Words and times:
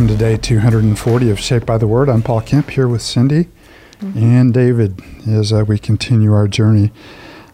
Welcome 0.00 0.16
to 0.16 0.24
day 0.24 0.38
240 0.38 1.30
of 1.30 1.38
Shaped 1.38 1.66
by 1.66 1.76
the 1.76 1.86
Word. 1.86 2.08
I'm 2.08 2.22
Paul 2.22 2.40
Kemp 2.40 2.70
here 2.70 2.88
with 2.88 3.02
Cindy 3.02 3.48
mm-hmm. 3.98 4.18
and 4.18 4.54
David 4.54 4.98
as 5.28 5.52
uh, 5.52 5.62
we 5.68 5.78
continue 5.78 6.32
our 6.32 6.48
journey 6.48 6.90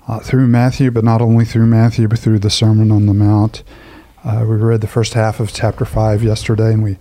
uh, 0.06 0.20
through 0.20 0.46
Matthew, 0.46 0.92
but 0.92 1.02
not 1.02 1.20
only 1.20 1.44
through 1.44 1.66
Matthew, 1.66 2.06
but 2.06 2.20
through 2.20 2.38
the 2.38 2.48
Sermon 2.48 2.92
on 2.92 3.06
the 3.06 3.14
Mount. 3.14 3.64
Uh, 4.22 4.44
we 4.48 4.54
read 4.54 4.80
the 4.80 4.86
first 4.86 5.14
half 5.14 5.40
of 5.40 5.52
chapter 5.52 5.84
5 5.84 6.22
yesterday, 6.22 6.72
and 6.72 6.84
we 6.84 6.98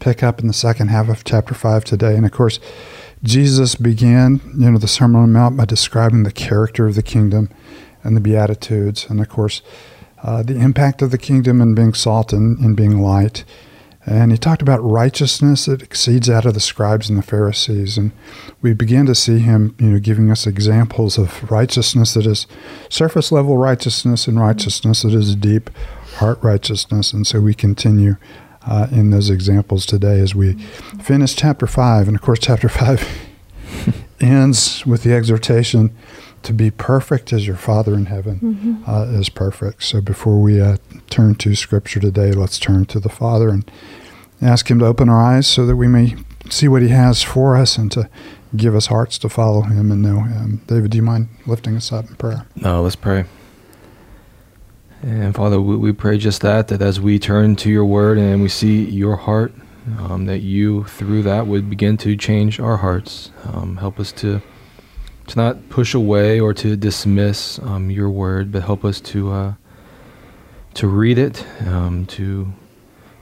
pick 0.00 0.24
up 0.24 0.40
in 0.40 0.48
the 0.48 0.52
second 0.52 0.88
half 0.88 1.08
of 1.08 1.22
chapter 1.22 1.54
5 1.54 1.84
today. 1.84 2.16
And 2.16 2.26
of 2.26 2.32
course, 2.32 2.58
Jesus 3.22 3.76
began, 3.76 4.40
you 4.58 4.68
know, 4.68 4.78
the 4.78 4.88
Sermon 4.88 5.22
on 5.22 5.32
the 5.32 5.38
Mount 5.38 5.56
by 5.56 5.64
describing 5.64 6.24
the 6.24 6.32
character 6.32 6.88
of 6.88 6.96
the 6.96 7.04
kingdom 7.04 7.50
and 8.02 8.16
the 8.16 8.20
Beatitudes, 8.20 9.06
and 9.08 9.20
of 9.20 9.28
course, 9.28 9.62
uh, 10.24 10.42
the 10.42 10.58
impact 10.58 11.02
of 11.02 11.12
the 11.12 11.18
kingdom 11.18 11.60
and 11.60 11.76
being 11.76 11.94
salt 11.94 12.32
and, 12.32 12.58
and 12.58 12.76
being 12.76 13.00
light. 13.00 13.44
And 14.08 14.32
he 14.32 14.38
talked 14.38 14.62
about 14.62 14.82
righteousness 14.82 15.66
that 15.66 15.82
exceeds 15.82 16.30
out 16.30 16.46
of 16.46 16.54
the 16.54 16.60
scribes 16.60 17.10
and 17.10 17.18
the 17.18 17.22
Pharisees. 17.22 17.98
And 17.98 18.12
we 18.62 18.72
began 18.72 19.04
to 19.04 19.14
see 19.14 19.38
him, 19.40 19.76
you 19.78 19.88
know, 19.90 19.98
giving 19.98 20.30
us 20.30 20.46
examples 20.46 21.18
of 21.18 21.50
righteousness 21.50 22.14
that 22.14 22.24
is 22.24 22.46
surface 22.88 23.30
level 23.30 23.58
righteousness 23.58 24.26
and 24.26 24.40
righteousness 24.40 25.02
that 25.02 25.12
is 25.12 25.36
deep 25.36 25.68
heart 26.16 26.38
righteousness. 26.42 27.12
And 27.12 27.26
so 27.26 27.40
we 27.40 27.52
continue 27.52 28.16
uh, 28.66 28.86
in 28.90 29.10
those 29.10 29.28
examples 29.28 29.84
today 29.84 30.20
as 30.20 30.34
we 30.34 30.54
finish 31.02 31.36
chapter 31.36 31.66
5. 31.66 32.08
And 32.08 32.16
of 32.16 32.22
course, 32.22 32.38
chapter 32.38 32.70
5 32.70 33.06
ends 34.20 34.86
with 34.86 35.02
the 35.02 35.12
exhortation 35.12 35.94
to 36.48 36.54
be 36.54 36.70
perfect 36.70 37.30
as 37.30 37.46
your 37.46 37.56
Father 37.56 37.92
in 37.92 38.06
heaven 38.06 38.40
mm-hmm. 38.40 38.90
uh, 38.90 39.04
is 39.04 39.28
perfect. 39.28 39.82
So 39.82 40.00
before 40.00 40.40
we 40.40 40.62
uh, 40.62 40.78
turn 41.10 41.34
to 41.36 41.54
Scripture 41.54 42.00
today, 42.00 42.32
let's 42.32 42.58
turn 42.58 42.86
to 42.86 42.98
the 42.98 43.10
Father 43.10 43.50
and 43.50 43.70
ask 44.40 44.70
Him 44.70 44.78
to 44.78 44.86
open 44.86 45.10
our 45.10 45.20
eyes 45.20 45.46
so 45.46 45.66
that 45.66 45.76
we 45.76 45.86
may 45.86 46.16
see 46.48 46.66
what 46.66 46.80
He 46.80 46.88
has 46.88 47.22
for 47.22 47.54
us 47.54 47.76
and 47.76 47.92
to 47.92 48.08
give 48.56 48.74
us 48.74 48.86
hearts 48.86 49.18
to 49.18 49.28
follow 49.28 49.60
Him 49.60 49.92
and 49.92 50.00
know 50.00 50.22
Him. 50.22 50.62
David, 50.66 50.92
do 50.92 50.96
you 50.96 51.02
mind 51.02 51.28
lifting 51.46 51.76
us 51.76 51.92
up 51.92 52.08
in 52.08 52.16
prayer? 52.16 52.46
No, 52.56 52.80
let's 52.80 52.96
pray. 52.96 53.26
And 55.02 55.34
Father, 55.34 55.60
we, 55.60 55.76
we 55.76 55.92
pray 55.92 56.16
just 56.16 56.40
that, 56.40 56.68
that 56.68 56.80
as 56.80 56.98
we 56.98 57.18
turn 57.18 57.56
to 57.56 57.70
your 57.70 57.84
word 57.84 58.16
and 58.16 58.40
we 58.40 58.48
see 58.48 58.84
your 58.84 59.16
heart, 59.16 59.52
um, 59.98 60.24
that 60.24 60.38
you, 60.38 60.84
through 60.84 61.24
that, 61.24 61.46
would 61.46 61.68
begin 61.68 61.98
to 61.98 62.16
change 62.16 62.58
our 62.58 62.78
hearts. 62.78 63.32
Um, 63.44 63.76
help 63.76 64.00
us 64.00 64.12
to 64.12 64.40
to 65.28 65.36
not 65.36 65.68
push 65.68 65.94
away 65.94 66.40
or 66.40 66.52
to 66.54 66.76
dismiss 66.76 67.58
um, 67.60 67.90
your 67.90 68.10
word, 68.10 68.50
but 68.50 68.62
help 68.62 68.84
us 68.84 69.00
to 69.00 69.30
uh, 69.30 69.54
to 70.74 70.86
read 70.86 71.18
it, 71.18 71.44
um, 71.66 72.06
to 72.06 72.52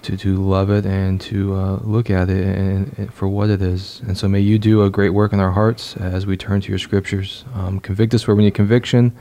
to 0.02 0.16
to 0.16 0.36
love 0.36 0.70
it, 0.70 0.86
and 0.86 1.20
to 1.22 1.54
uh, 1.54 1.76
look 1.82 2.08
at 2.08 2.30
it 2.30 2.46
and, 2.46 2.94
and, 2.96 3.12
for 3.12 3.28
what 3.28 3.50
it 3.50 3.60
is. 3.60 4.00
And 4.06 4.16
so, 4.16 4.28
may 4.28 4.40
you 4.40 4.58
do 4.58 4.82
a 4.84 4.90
great 4.90 5.10
work 5.10 5.32
in 5.32 5.40
our 5.40 5.50
hearts 5.50 5.96
as 5.96 6.26
we 6.26 6.36
turn 6.36 6.60
to 6.62 6.68
your 6.68 6.78
scriptures. 6.78 7.44
Um, 7.54 7.80
convict 7.80 8.14
us 8.14 8.26
where 8.26 8.36
we 8.36 8.44
need 8.44 8.54
conviction, 8.54 9.16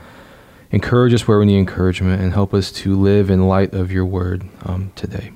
encourage 0.70 1.14
us 1.14 1.28
where 1.28 1.40
we 1.40 1.48
need 1.48 1.58
encouragement, 1.58 2.22
and 2.22 2.34
help 2.34 2.54
us 2.54 2.72
to 2.74 2.96
live 2.96 3.32
in 3.32 3.48
light 3.48 3.74
of 3.74 3.92
your 3.92 4.06
word 4.06 4.48
um, 4.64 4.92
today. 4.96 5.32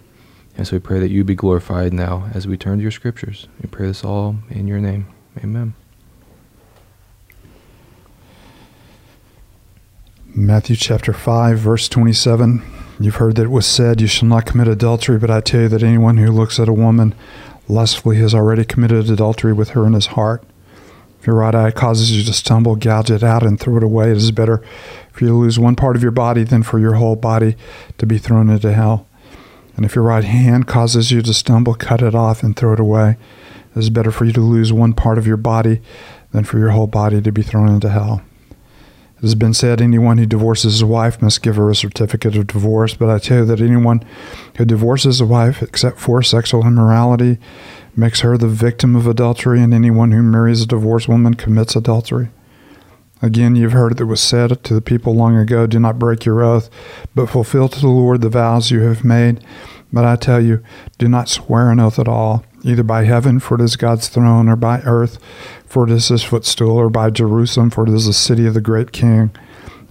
And 0.55 0.67
so, 0.67 0.75
we 0.75 0.79
pray 0.79 0.99
that 0.99 1.09
you 1.09 1.23
be 1.23 1.35
glorified 1.35 1.93
now 1.93 2.29
as 2.35 2.45
we 2.45 2.57
turn 2.57 2.77
to 2.77 2.83
your 2.83 2.91
scriptures. 2.91 3.47
We 3.59 3.69
pray 3.69 3.87
this 3.87 4.03
all 4.03 4.35
in 4.51 4.67
your 4.67 4.79
name. 4.79 5.07
Amen. 5.43 5.73
Matthew 10.39 10.77
chapter 10.77 11.11
5, 11.11 11.59
verse 11.59 11.89
27. 11.89 12.63
You've 12.97 13.15
heard 13.15 13.35
that 13.35 13.43
it 13.43 13.51
was 13.51 13.65
said, 13.65 13.99
You 13.99 14.07
shall 14.07 14.29
not 14.29 14.45
commit 14.45 14.69
adultery, 14.69 15.19
but 15.19 15.29
I 15.29 15.41
tell 15.41 15.63
you 15.63 15.67
that 15.67 15.83
anyone 15.83 16.15
who 16.15 16.31
looks 16.31 16.61
at 16.61 16.69
a 16.69 16.73
woman 16.73 17.13
lustfully 17.67 18.15
has 18.19 18.33
already 18.33 18.63
committed 18.63 19.09
adultery 19.09 19.51
with 19.51 19.71
her 19.71 19.85
in 19.85 19.91
his 19.91 20.05
heart. 20.05 20.41
If 21.19 21.27
your 21.27 21.35
right 21.35 21.53
eye 21.53 21.71
causes 21.71 22.15
you 22.15 22.23
to 22.23 22.31
stumble, 22.31 22.77
gouge 22.77 23.11
it 23.11 23.21
out 23.21 23.43
and 23.43 23.59
throw 23.59 23.75
it 23.75 23.83
away. 23.83 24.11
It 24.11 24.17
is 24.17 24.31
better 24.31 24.63
for 25.11 25.25
you 25.25 25.31
to 25.31 25.37
lose 25.37 25.59
one 25.59 25.75
part 25.75 25.97
of 25.97 26.01
your 26.01 26.11
body 26.11 26.45
than 26.45 26.63
for 26.63 26.79
your 26.79 26.93
whole 26.93 27.17
body 27.17 27.57
to 27.97 28.05
be 28.05 28.17
thrown 28.17 28.49
into 28.49 28.71
hell. 28.71 29.07
And 29.75 29.83
if 29.83 29.93
your 29.93 30.05
right 30.05 30.23
hand 30.23 30.67
causes 30.67 31.11
you 31.11 31.21
to 31.21 31.33
stumble, 31.33 31.75
cut 31.75 32.01
it 32.01 32.15
off 32.15 32.43
and 32.43 32.55
throw 32.55 32.71
it 32.71 32.79
away. 32.79 33.17
It 33.75 33.79
is 33.79 33.89
better 33.89 34.11
for 34.11 34.23
you 34.23 34.31
to 34.31 34.41
lose 34.41 34.71
one 34.71 34.93
part 34.93 35.17
of 35.17 35.27
your 35.27 35.37
body 35.37 35.81
than 36.31 36.45
for 36.45 36.59
your 36.59 36.69
whole 36.69 36.87
body 36.87 37.21
to 37.21 37.31
be 37.33 37.41
thrown 37.41 37.67
into 37.67 37.89
hell. 37.89 38.21
It 39.19 39.23
has 39.23 39.35
been 39.35 39.53
said 39.53 39.81
anyone 39.81 40.17
who 40.17 40.25
divorces 40.25 40.75
his 40.75 40.83
wife 40.83 41.21
must 41.21 41.41
give 41.41 41.57
her 41.57 41.69
a 41.69 41.75
certificate 41.75 42.37
of 42.37 42.47
divorce, 42.47 42.93
but 42.93 43.09
I 43.09 43.19
tell 43.19 43.39
you 43.39 43.45
that 43.45 43.59
anyone 43.59 44.01
who 44.55 44.63
divorces 44.63 45.19
a 45.19 45.25
wife 45.25 45.61
except 45.61 45.99
for 45.99 46.23
sexual 46.23 46.65
immorality 46.65 47.37
makes 47.97 48.21
her 48.21 48.37
the 48.37 48.47
victim 48.47 48.95
of 48.95 49.05
adultery, 49.05 49.61
and 49.61 49.73
anyone 49.73 50.13
who 50.13 50.23
marries 50.23 50.61
a 50.61 50.67
divorced 50.67 51.09
woman 51.09 51.33
commits 51.33 51.75
adultery. 51.75 52.29
Again, 53.21 53.57
you've 53.57 53.73
heard 53.73 53.97
that 53.97 54.03
it 54.03 54.05
was 54.05 54.21
said 54.21 54.63
to 54.63 54.73
the 54.73 54.81
people 54.81 55.13
long 55.13 55.35
ago, 55.35 55.67
Do 55.67 55.81
not 55.81 55.99
break 55.99 56.23
your 56.23 56.41
oath, 56.41 56.69
but 57.13 57.29
fulfill 57.29 57.67
to 57.67 57.79
the 57.81 57.89
Lord 57.89 58.21
the 58.21 58.29
vows 58.29 58.71
you 58.71 58.79
have 58.83 59.03
made. 59.03 59.43
But 59.91 60.05
I 60.05 60.15
tell 60.15 60.39
you, 60.39 60.63
do 60.97 61.09
not 61.09 61.27
swear 61.27 61.71
an 61.71 61.81
oath 61.81 61.99
at 61.99 62.07
all, 62.07 62.45
either 62.63 62.83
by 62.83 63.03
heaven, 63.03 63.39
for 63.39 63.55
it 63.55 63.61
is 63.61 63.75
God's 63.75 64.07
throne, 64.07 64.49
or 64.49 64.55
by 64.55 64.81
earth, 64.81 65.17
for 65.65 65.85
it 65.85 65.91
is 65.91 66.07
his 66.07 66.23
footstool, 66.23 66.77
or 66.77 66.89
by 66.89 67.09
Jerusalem, 67.09 67.69
for 67.69 67.83
it 67.83 67.89
is 67.89 68.05
the 68.05 68.13
city 68.13 68.45
of 68.45 68.53
the 68.53 68.61
great 68.61 68.91
king. 68.91 69.31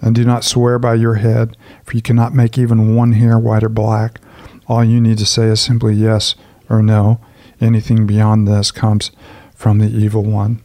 And 0.01 0.15
do 0.15 0.25
not 0.25 0.45
swear 0.45 0.79
by 0.79 0.95
your 0.95 1.15
head, 1.15 1.57
for 1.85 1.97
you 1.97 2.03
cannot 2.03 2.35
make 2.35 2.57
even 2.57 2.95
one 2.95 3.13
hair 3.13 3.39
white 3.39 3.65
or 3.65 3.69
black. 3.69 4.21
All 4.67 4.85
you 4.85 5.01
need 5.01 5.19
to 5.19 5.27
say 5.27 5.45
is 5.45 5.61
simply 5.61 5.95
yes 5.95 6.35
or 6.69 6.83
no. 6.83 7.21
Anything 7.61 8.07
beyond 8.07 8.47
this 8.47 8.71
comes 8.71 9.11
from 9.55 9.79
the 9.79 9.89
evil 9.89 10.23
one. 10.23 10.63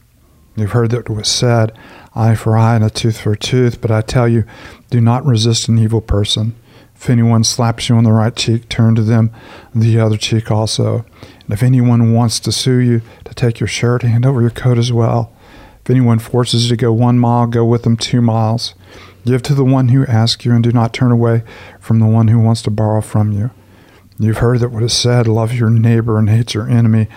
You've 0.56 0.70
heard 0.70 0.90
that 0.90 1.10
it 1.10 1.10
was 1.10 1.26
said, 1.26 1.76
eye 2.14 2.36
for 2.36 2.56
eye 2.56 2.76
and 2.76 2.84
a 2.84 2.90
tooth 2.90 3.20
for 3.20 3.32
a 3.32 3.36
tooth, 3.36 3.80
but 3.80 3.90
I 3.90 4.02
tell 4.02 4.28
you, 4.28 4.44
do 4.90 5.00
not 5.00 5.26
resist 5.26 5.68
an 5.68 5.78
evil 5.78 6.00
person. 6.00 6.54
If 6.94 7.10
anyone 7.10 7.42
slaps 7.42 7.88
you 7.88 7.96
on 7.96 8.04
the 8.04 8.12
right 8.12 8.34
cheek, 8.34 8.68
turn 8.68 8.94
to 8.94 9.02
them 9.02 9.32
the 9.74 9.98
other 9.98 10.16
cheek 10.16 10.50
also. 10.50 11.04
And 11.44 11.52
if 11.52 11.62
anyone 11.62 12.12
wants 12.12 12.40
to 12.40 12.52
sue 12.52 12.78
you 12.78 13.02
to 13.24 13.34
take 13.34 13.60
your 13.60 13.66
shirt, 13.66 14.02
hand 14.02 14.26
over 14.26 14.40
your 14.40 14.50
coat 14.50 14.78
as 14.78 14.92
well. 14.92 15.32
If 15.82 15.90
anyone 15.90 16.18
forces 16.18 16.64
you 16.64 16.76
to 16.76 16.80
go 16.80 16.92
one 16.92 17.18
mile, 17.18 17.46
go 17.46 17.64
with 17.64 17.82
them 17.82 17.96
two 17.96 18.22
miles. 18.22 18.74
Give 19.26 19.42
to 19.42 19.54
the 19.54 19.64
one 19.64 19.88
who 19.88 20.06
asks 20.06 20.44
you, 20.44 20.52
and 20.52 20.62
do 20.62 20.72
not 20.72 20.94
turn 20.94 21.12
away 21.12 21.42
from 21.80 21.98
the 21.98 22.06
one 22.06 22.28
who 22.28 22.38
wants 22.38 22.62
to 22.62 22.70
borrow 22.70 23.00
from 23.00 23.32
you. 23.32 23.50
You've 24.18 24.38
heard 24.38 24.60
that 24.60 24.70
what 24.70 24.82
is 24.82 24.92
said, 24.92 25.26
love 25.26 25.52
your 25.52 25.70
neighbor 25.70 26.18
and 26.18 26.30
hate 26.30 26.54
your 26.54 26.68
enemy. 26.68 27.08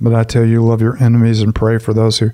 But 0.00 0.14
I 0.14 0.24
tell 0.24 0.44
you, 0.44 0.64
love 0.64 0.80
your 0.80 0.96
enemies 1.02 1.42
and 1.42 1.54
pray 1.54 1.78
for 1.78 1.92
those 1.92 2.18
who 2.18 2.30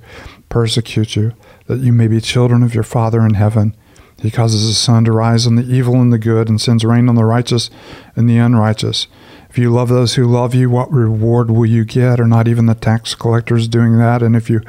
persecute 0.49 1.17
you, 1.17 1.33
that 1.67 1.81
you 1.81 1.93
may 1.93 2.07
be 2.07 2.21
children 2.21 2.63
of 2.63 2.75
your 2.75 2.85
Father 2.85 3.21
in 3.27 3.35
heaven. 3.35 3.77
He 4.19 4.31
causes 4.31 4.63
his 4.63 4.79
sun 4.79 5.05
to 5.05 5.13
rise 5.13 5.47
on 5.47 5.57
the 5.57 5.65
evil 5.65 6.01
and 6.01 6.13
the 6.13 6.19
good, 6.19 6.49
and 6.49 6.61
sends 6.61 6.85
rain 6.85 7.09
on 7.09 7.17
the 7.17 7.25
righteous 7.25 7.69
and 8.15 8.29
the 8.29 8.39
unrighteous. 8.39 9.09
If 9.57 9.61
you 9.61 9.71
love 9.71 9.89
those 9.89 10.17
who 10.17 10.27
love 10.27 10.55
you, 10.55 10.69
what 10.69 10.93
reward 10.93 11.51
will 11.51 11.65
you 11.65 11.87
get? 11.87 12.21
Are 12.21 12.27
not 12.27 12.47
even 12.47 12.67
the 12.67 12.75
tax 12.75 13.15
collectors 13.15 13.69
doing 13.69 13.97
that? 13.97 14.23
And 14.23 14.37
if 14.37 14.51
you 14.51 14.61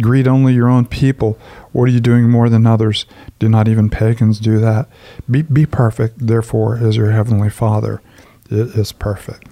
greet 0.00 0.26
only 0.26 0.54
your 0.54 0.70
own 0.70 0.86
people, 0.86 1.38
what 1.72 1.82
are 1.82 1.92
you 1.92 2.00
doing 2.00 2.30
more 2.30 2.48
than 2.48 2.66
others? 2.66 3.04
Do 3.38 3.46
not 3.46 3.68
even 3.68 3.90
pagans 3.90 4.40
do 4.40 4.58
that? 4.58 4.88
Be, 5.30 5.42
be 5.42 5.66
perfect, 5.66 6.26
therefore, 6.26 6.78
as 6.78 6.96
your 6.96 7.10
heavenly 7.10 7.50
Father 7.50 8.00
is 8.48 8.90
perfect. 8.92 9.48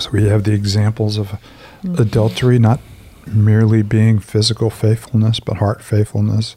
So 0.00 0.08
we 0.10 0.28
have 0.28 0.44
the 0.44 0.54
examples 0.54 1.18
of 1.18 1.32
mm-hmm. 1.82 2.00
adultery, 2.00 2.58
not 2.58 2.80
merely 3.26 3.82
being 3.82 4.18
physical 4.18 4.70
faithfulness, 4.70 5.40
but 5.40 5.58
heart 5.58 5.82
faithfulness, 5.82 6.56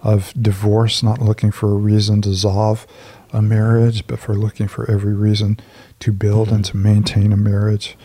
of 0.00 0.32
divorce, 0.40 1.02
not 1.02 1.20
looking 1.20 1.50
for 1.50 1.72
a 1.72 1.76
reason 1.76 2.22
to 2.22 2.30
dissolve 2.30 2.86
a 3.32 3.42
marriage, 3.42 4.06
but 4.06 4.18
for 4.18 4.34
looking 4.34 4.68
for 4.68 4.90
every 4.90 5.14
reason 5.14 5.58
to 6.00 6.12
build 6.12 6.48
and 6.48 6.64
to 6.66 6.76
maintain 6.76 7.32
a 7.32 7.36
marriage. 7.36 7.96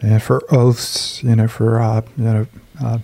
And 0.00 0.22
for 0.22 0.42
oaths, 0.52 1.22
you 1.22 1.36
know, 1.36 1.48
for, 1.48 1.80
uh, 1.80 2.02
you 2.16 2.24
know, 2.24 2.46
uh, 2.82 2.98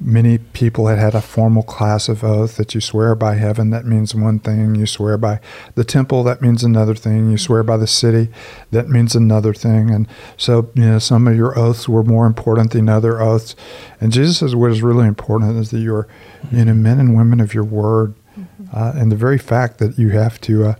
many 0.00 0.38
people 0.38 0.86
had 0.86 0.98
had 0.98 1.14
a 1.14 1.20
formal 1.20 1.62
class 1.62 2.08
of 2.08 2.22
oath 2.22 2.56
that 2.56 2.74
you 2.74 2.80
swear 2.80 3.14
by 3.14 3.34
heaven, 3.36 3.70
that 3.70 3.86
means 3.86 4.14
one 4.14 4.38
thing. 4.38 4.74
You 4.74 4.86
swear 4.86 5.16
by 5.16 5.40
the 5.74 5.84
temple, 5.84 6.22
that 6.24 6.42
means 6.42 6.62
another 6.62 6.94
thing. 6.94 7.30
You 7.30 7.38
swear 7.38 7.62
by 7.62 7.76
the 7.76 7.86
city, 7.86 8.28
that 8.70 8.88
means 8.88 9.14
another 9.14 9.54
thing. 9.54 9.90
And 9.90 10.06
so, 10.36 10.70
you 10.74 10.84
know, 10.84 10.98
some 10.98 11.26
of 11.26 11.36
your 11.36 11.58
oaths 11.58 11.88
were 11.88 12.04
more 12.04 12.26
important 12.26 12.72
than 12.72 12.88
other 12.88 13.20
oaths. 13.20 13.56
And 14.00 14.12
Jesus 14.12 14.38
says 14.38 14.54
what 14.54 14.70
is 14.70 14.82
really 14.82 15.06
important 15.06 15.56
is 15.56 15.70
that 15.70 15.80
you're, 15.80 16.06
you 16.52 16.64
know, 16.64 16.74
men 16.74 17.00
and 17.00 17.16
women 17.16 17.40
of 17.40 17.54
your 17.54 17.64
word. 17.64 18.14
Mm-hmm. 18.38 18.64
Uh, 18.72 18.92
and 18.96 19.12
the 19.12 19.16
very 19.16 19.38
fact 19.38 19.78
that 19.78 19.98
you 19.98 20.10
have 20.10 20.40
to, 20.42 20.66
uh, 20.66 20.74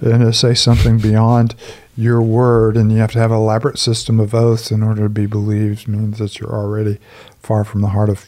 you 0.00 0.18
know, 0.18 0.30
say 0.30 0.54
something 0.54 0.98
beyond 0.98 1.54
your 1.96 2.22
word 2.22 2.76
and 2.76 2.90
you 2.90 2.98
have 2.98 3.12
to 3.12 3.18
have 3.18 3.30
an 3.30 3.36
elaborate 3.36 3.78
system 3.78 4.18
of 4.20 4.34
oaths 4.34 4.70
in 4.70 4.82
order 4.82 5.02
to 5.02 5.08
be 5.08 5.26
believed 5.26 5.86
means 5.86 6.18
that 6.18 6.38
you're 6.38 6.54
already 6.54 6.98
far 7.42 7.64
from 7.64 7.82
the 7.82 7.88
heart 7.88 8.08
of 8.08 8.26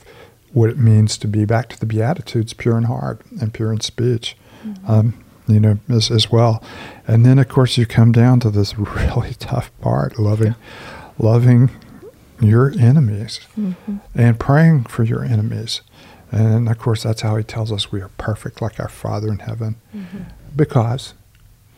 what 0.53 0.69
it 0.69 0.79
means 0.79 1.17
to 1.17 1.27
be 1.27 1.45
back 1.45 1.69
to 1.71 1.81
the 1.81 1.87
Beatitudes, 1.87 2.53
pure 2.53 2.77
in 2.77 2.85
heart 2.85 3.23
and 3.41 3.55
pure 3.55 3.73
in 3.73 3.81
speech. 3.81 4.37
Mm-hmm. 4.65 4.91
Um, 4.91 5.25
you 5.49 5.59
know, 5.59 5.79
as, 5.89 6.11
as 6.11 6.31
well. 6.31 6.63
And 7.07 7.27
then, 7.27 7.39
of 7.39 7.49
course, 7.49 7.77
you 7.77 7.85
come 7.85 8.13
down 8.13 8.39
to 8.41 8.51
this 8.51 8.79
really 8.79 9.35
tough 9.35 9.71
part: 9.81 10.19
loving, 10.19 10.55
loving 11.19 11.71
your 12.41 12.73
enemies, 12.79 13.41
Mm-hmm. 13.59 13.97
and 14.15 14.39
praying 14.39 14.85
for 14.85 15.05
your 15.05 15.25
enemies. 15.25 15.81
And 16.33 16.69
of 16.69 16.79
course, 16.79 17.03
that's 17.03 17.21
how 17.21 17.37
he 17.37 17.45
tells 17.45 17.71
us 17.71 17.93
we 17.93 18.01
are 18.01 18.09
perfect 18.19 18.61
like 18.63 18.81
our 18.81 18.89
Father 18.89 19.29
in 19.29 19.41
heaven, 19.41 19.77
Mm-hmm. 19.95 20.19
because 20.57 21.13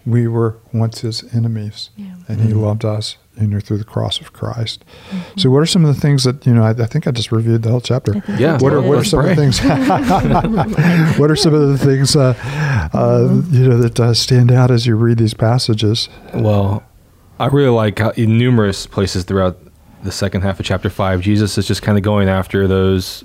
we 0.06 0.28
were 0.28 0.56
once 0.72 1.00
his 1.00 1.24
enemies, 1.34 1.90
Yeah. 1.96 2.14
and 2.28 2.40
he 2.42 2.52
Mhm. 2.52 2.60
loved 2.62 2.84
us, 2.84 3.16
you 3.40 3.46
know, 3.48 3.58
through 3.58 3.78
the 3.78 3.84
cross 3.84 4.20
of 4.20 4.32
Christ. 4.32 4.84
Mm-hmm. 5.10 5.40
So, 5.40 5.50
what 5.50 5.58
are 5.58 5.66
some 5.66 5.84
of 5.84 5.94
the 5.94 6.00
things 6.00 6.22
that 6.24 6.46
you 6.46 6.54
know? 6.54 6.62
I, 6.62 6.70
I 6.70 6.86
think 6.86 7.06
I 7.06 7.10
just 7.10 7.32
reviewed 7.32 7.62
the 7.62 7.70
whole 7.70 7.80
chapter. 7.80 8.22
Yeah. 8.38 8.58
What 8.58 8.72
are, 8.72 8.80
what 8.82 8.92
are 8.92 8.96
Let's 8.98 9.10
some 9.10 9.20
of 9.20 9.26
the 9.26 9.34
things? 9.34 9.58
what 11.18 11.30
are 11.30 11.36
some 11.36 11.54
of 11.54 11.68
the 11.68 11.78
things 11.78 12.14
uh, 12.16 12.34
uh, 12.92 13.40
you 13.50 13.68
know 13.68 13.78
that 13.78 13.98
uh, 13.98 14.14
stand 14.14 14.52
out 14.52 14.70
as 14.70 14.86
you 14.86 14.94
read 14.94 15.18
these 15.18 15.34
passages? 15.34 16.08
Well, 16.34 16.82
I 17.40 17.46
really 17.46 17.70
like 17.70 17.98
how 17.98 18.10
in 18.10 18.38
numerous 18.38 18.86
places 18.86 19.24
throughout 19.24 19.58
the 20.02 20.12
second 20.12 20.42
half 20.42 20.60
of 20.60 20.66
chapter 20.66 20.90
five, 20.90 21.22
Jesus 21.22 21.56
is 21.58 21.66
just 21.66 21.82
kind 21.82 21.96
of 21.98 22.04
going 22.04 22.28
after 22.28 22.68
those 22.68 23.24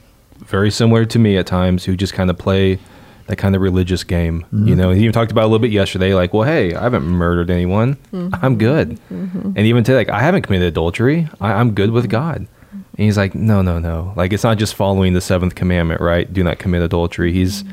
very 0.49 0.71
similar 0.71 1.05
to 1.05 1.19
me 1.19 1.37
at 1.37 1.45
times 1.45 1.85
who 1.85 1.95
just 1.95 2.13
kind 2.13 2.29
of 2.29 2.37
play 2.37 2.79
that 3.27 3.37
kind 3.37 3.55
of 3.55 3.61
religious 3.61 4.03
game. 4.03 4.43
You 4.51 4.57
mm-hmm. 4.57 4.75
know, 4.75 4.89
he 4.89 5.01
even 5.01 5.13
talked 5.13 5.31
about 5.31 5.43
a 5.43 5.47
little 5.47 5.59
bit 5.59 5.71
yesterday, 5.71 6.15
like, 6.15 6.33
well, 6.33 6.43
hey, 6.43 6.73
I 6.73 6.81
haven't 6.81 7.03
murdered 7.03 7.51
anyone. 7.51 7.95
Mm-hmm. 8.11 8.43
I'm 8.43 8.57
good. 8.57 8.99
Mm-hmm. 9.11 9.51
And 9.55 9.59
even 9.59 9.83
today, 9.83 9.97
like, 9.97 10.09
I 10.09 10.19
haven't 10.19 10.41
committed 10.41 10.67
adultery. 10.67 11.29
I, 11.39 11.53
I'm 11.53 11.75
good 11.75 11.91
with 11.91 12.09
God. 12.09 12.47
And 12.71 13.05
he's 13.05 13.17
like, 13.17 13.35
no, 13.35 13.61
no, 13.61 13.77
no. 13.77 14.13
Like, 14.15 14.33
it's 14.33 14.43
not 14.43 14.57
just 14.57 14.73
following 14.73 15.13
the 15.13 15.21
seventh 15.21 15.53
commandment, 15.53 16.01
right? 16.01 16.31
Do 16.31 16.43
not 16.43 16.57
commit 16.57 16.81
adultery. 16.81 17.31
He's 17.31 17.63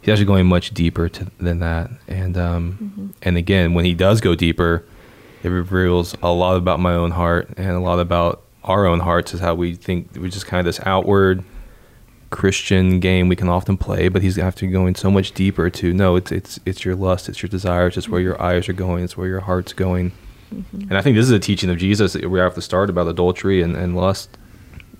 he's 0.00 0.08
actually 0.08 0.26
going 0.26 0.46
much 0.46 0.72
deeper 0.72 1.08
to, 1.08 1.26
than 1.38 1.58
that. 1.58 1.90
And 2.06 2.38
um, 2.38 3.12
and 3.22 3.36
again, 3.36 3.74
when 3.74 3.84
he 3.84 3.94
does 3.94 4.20
go 4.20 4.36
deeper, 4.36 4.84
it 5.42 5.48
reveals 5.48 6.16
a 6.22 6.30
lot 6.30 6.56
about 6.56 6.78
my 6.78 6.94
own 6.94 7.10
heart 7.10 7.50
and 7.56 7.70
a 7.70 7.80
lot 7.80 7.98
about 7.98 8.42
our 8.62 8.86
own 8.86 9.00
hearts 9.00 9.34
is 9.34 9.40
how 9.40 9.54
we 9.54 9.74
think 9.74 10.10
we're 10.14 10.28
just 10.28 10.46
kind 10.46 10.60
of 10.60 10.66
this 10.66 10.80
outward 10.86 11.42
Christian 12.30 13.00
game 13.00 13.28
we 13.28 13.36
can 13.36 13.48
often 13.48 13.76
play, 13.76 14.08
but 14.08 14.22
he's 14.22 14.38
after 14.38 14.66
going 14.66 14.94
so 14.94 15.10
much 15.10 15.32
deeper 15.32 15.68
to 15.70 15.92
no, 15.92 16.16
it's 16.16 16.30
it's 16.30 16.60
it's 16.64 16.84
your 16.84 16.94
lust, 16.94 17.28
it's 17.28 17.42
your 17.42 17.48
desires, 17.48 17.96
it's 17.96 18.08
where 18.08 18.20
your 18.20 18.40
eyes 18.40 18.68
are 18.68 18.72
going, 18.72 19.04
it's 19.04 19.16
where 19.16 19.28
your 19.28 19.40
heart's 19.40 19.72
going. 19.72 20.12
And 20.50 20.96
I 20.96 21.00
think 21.00 21.16
this 21.16 21.26
is 21.26 21.30
a 21.30 21.38
teaching 21.38 21.70
of 21.70 21.78
Jesus 21.78 22.12
that 22.14 22.28
we 22.28 22.40
have 22.40 22.54
to 22.56 22.60
start 22.62 22.90
about 22.90 23.06
adultery 23.06 23.62
and, 23.62 23.76
and 23.76 23.96
lust. 23.96 24.36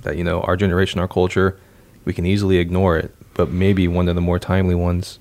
That 0.02 0.16
you 0.16 0.24
know, 0.24 0.40
our 0.42 0.56
generation, 0.56 1.00
our 1.00 1.08
culture, 1.08 1.58
we 2.04 2.12
can 2.12 2.24
easily 2.24 2.58
ignore 2.58 2.96
it, 2.96 3.14
but 3.34 3.50
maybe 3.50 3.86
one 3.88 4.08
of 4.08 4.14
the 4.14 4.20
more 4.20 4.38
timely 4.38 4.74
ones 4.74 5.18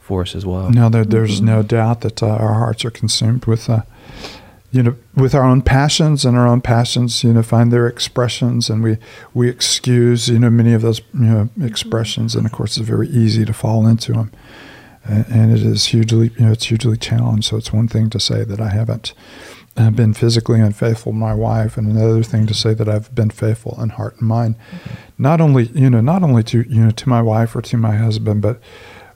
for 0.00 0.22
us 0.22 0.34
as 0.34 0.44
well. 0.44 0.70
No, 0.70 0.88
there, 0.88 1.04
there's 1.04 1.40
no 1.40 1.62
doubt 1.62 2.00
that 2.02 2.22
uh, 2.22 2.26
our 2.26 2.54
hearts 2.54 2.84
are 2.84 2.90
consumed 2.90 3.46
with, 3.46 3.70
uh, 3.70 3.82
you 4.72 4.82
know, 4.82 4.96
with 5.14 5.34
our 5.34 5.44
own 5.44 5.60
passions, 5.60 6.24
and 6.24 6.36
our 6.36 6.48
own 6.48 6.62
passions, 6.62 7.22
you 7.22 7.34
know, 7.34 7.42
find 7.42 7.70
their 7.70 7.86
expressions, 7.86 8.70
and 8.70 8.82
we 8.82 8.96
we 9.34 9.48
excuse, 9.48 10.28
you 10.28 10.38
know, 10.38 10.48
many 10.48 10.72
of 10.72 10.80
those 10.80 11.00
you 11.12 11.26
know 11.26 11.50
expressions, 11.60 12.34
and 12.34 12.46
of 12.46 12.52
course, 12.52 12.78
it's 12.78 12.88
very 12.88 13.08
easy 13.08 13.44
to 13.44 13.52
fall 13.52 13.86
into 13.86 14.14
them, 14.14 14.32
and, 15.04 15.26
and 15.28 15.52
it 15.52 15.62
is 15.62 15.86
hugely, 15.86 16.30
you 16.38 16.46
know, 16.46 16.52
it's 16.52 16.66
hugely 16.66 16.96
challenged. 16.96 17.48
So 17.48 17.58
it's 17.58 17.72
one 17.72 17.86
thing 17.86 18.08
to 18.10 18.18
say 18.18 18.44
that 18.44 18.60
I 18.60 18.70
haven't 18.70 19.12
uh, 19.76 19.90
been 19.90 20.14
physically 20.14 20.60
unfaithful 20.60 21.12
to 21.12 21.18
my 21.18 21.34
wife, 21.34 21.76
and 21.76 21.86
another 21.86 22.22
thing 22.22 22.46
to 22.46 22.54
say 22.54 22.72
that 22.72 22.88
I've 22.88 23.14
been 23.14 23.30
faithful 23.30 23.78
in 23.78 23.90
heart 23.90 24.16
and 24.20 24.28
mind, 24.28 24.54
not 25.18 25.42
only 25.42 25.64
you 25.74 25.90
know, 25.90 26.00
not 26.00 26.22
only 26.22 26.42
to 26.44 26.62
you 26.62 26.86
know 26.86 26.90
to 26.92 27.08
my 27.10 27.20
wife 27.20 27.54
or 27.54 27.60
to 27.60 27.76
my 27.76 27.96
husband, 27.96 28.40
but 28.40 28.58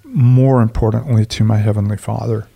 more 0.05 0.61
importantly 0.61 1.25
to 1.25 1.45
my 1.45 1.57
heavenly 1.57 1.97
Father, 1.97 2.47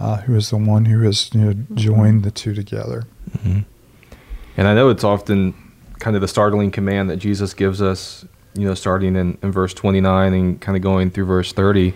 uh, 0.00 0.16
who 0.22 0.34
is 0.34 0.50
the 0.50 0.56
one 0.56 0.86
who 0.86 1.02
has 1.02 1.30
you 1.34 1.40
know 1.40 1.52
joined 1.74 2.24
the 2.24 2.30
two 2.30 2.54
together. 2.54 3.04
hmm 3.42 3.60
And 4.56 4.66
I 4.66 4.74
know 4.74 4.88
it's 4.88 5.04
often 5.04 5.54
kind 6.00 6.16
of 6.16 6.22
the 6.22 6.28
startling 6.28 6.70
command 6.70 7.10
that 7.10 7.18
Jesus 7.18 7.54
gives 7.54 7.80
us, 7.82 8.24
you 8.54 8.66
know, 8.66 8.74
starting 8.74 9.14
in, 9.14 9.38
in 9.42 9.52
verse 9.52 9.74
29 9.74 10.32
and 10.32 10.60
kind 10.60 10.74
of 10.74 10.82
going 10.82 11.10
through 11.10 11.26
verse 11.26 11.52
30, 11.52 11.92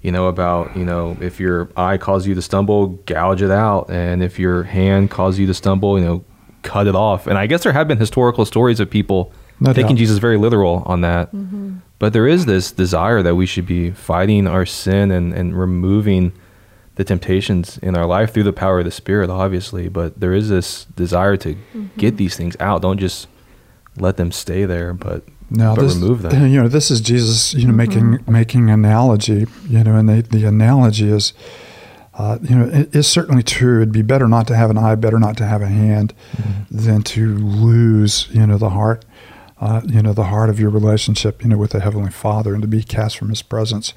you 0.00 0.10
know, 0.10 0.28
about, 0.28 0.74
you 0.74 0.84
know, 0.84 1.16
if 1.20 1.38
your 1.38 1.68
eye 1.76 1.98
causes 1.98 2.26
you 2.26 2.34
to 2.34 2.42
stumble, 2.42 2.88
gouge 3.06 3.42
it 3.42 3.50
out. 3.50 3.90
And 3.90 4.22
if 4.22 4.38
your 4.38 4.62
hand 4.62 5.10
causes 5.10 5.38
you 5.38 5.46
to 5.46 5.54
stumble, 5.54 5.98
you 5.98 6.04
know, 6.06 6.24
cut 6.62 6.86
it 6.86 6.94
off. 6.96 7.26
And 7.26 7.36
I 7.36 7.46
guess 7.46 7.62
there 7.62 7.72
have 7.72 7.86
been 7.86 7.98
historical 7.98 8.44
stories 8.46 8.80
of 8.80 8.88
people 8.88 9.32
No 9.60 9.72
taking 9.74 9.90
doubt. 9.90 9.98
Jesus 9.98 10.18
very 10.18 10.38
literal 10.38 10.82
on 10.86 11.02
that. 11.02 11.30
But 11.98 12.12
there 12.14 12.26
is 12.26 12.46
this 12.46 12.72
desire 12.72 13.22
that 13.22 13.34
we 13.34 13.44
should 13.44 13.66
be 13.66 13.90
fighting 13.90 14.46
our 14.46 14.64
sin 14.64 15.10
and, 15.10 15.34
and 15.34 15.58
removing 15.58 16.32
the 16.98 17.04
temptations 17.04 17.78
in 17.78 17.96
our 17.96 18.06
life 18.06 18.34
through 18.34 18.42
the 18.42 18.52
power 18.52 18.80
of 18.80 18.84
the 18.84 18.90
Spirit, 18.90 19.30
obviously. 19.30 19.88
But 19.88 20.18
there 20.18 20.34
is 20.34 20.48
this 20.48 20.84
desire 20.96 21.36
to 21.38 21.56
get 21.96 22.16
these 22.16 22.36
things 22.36 22.56
out. 22.58 22.82
Don't 22.82 22.98
just 22.98 23.28
let 23.96 24.16
them 24.16 24.32
stay 24.32 24.64
there, 24.64 24.92
but, 24.92 25.22
Now 25.48 25.76
but 25.76 25.82
this, 25.82 25.94
remove 25.94 26.22
them. 26.22 26.46
you 26.50 26.60
know, 26.60 26.66
this 26.66 26.90
is 26.90 27.00
Jesus, 27.00 27.54
you 27.54 27.68
know, 27.68 27.72
making 27.72 28.24
making 28.26 28.68
analogy, 28.68 29.46
you 29.68 29.84
know, 29.84 29.94
and 29.94 30.08
the 30.08 30.22
the 30.22 30.44
analogy 30.44 31.08
is, 31.08 31.32
uh, 32.14 32.38
you 32.42 32.56
know, 32.56 32.68
it 32.68 32.92
is 32.92 33.06
certainly 33.06 33.44
true. 33.44 33.76
It'd 33.76 33.92
be 33.92 34.02
better 34.02 34.26
not 34.26 34.48
to 34.48 34.56
have 34.56 34.68
an 34.68 34.76
eye, 34.76 34.96
better 34.96 35.20
not 35.20 35.36
to 35.36 35.46
have 35.46 35.62
a 35.62 35.68
hand, 35.68 36.14
than 36.68 37.02
to 37.02 37.36
lose, 37.36 38.28
you 38.32 38.44
know, 38.44 38.58
the 38.58 38.70
heart, 38.70 39.04
uh, 39.60 39.82
you 39.86 40.02
know, 40.02 40.12
the 40.12 40.24
heart 40.24 40.50
of 40.50 40.58
your 40.58 40.70
relationship, 40.70 41.44
you 41.44 41.48
know, 41.50 41.58
with 41.58 41.70
the 41.70 41.80
heavenly 41.80 42.10
Father, 42.10 42.54
and 42.54 42.62
to 42.62 42.68
be 42.68 42.82
cast 42.82 43.16
from 43.16 43.28
His 43.28 43.42
presence, 43.42 43.94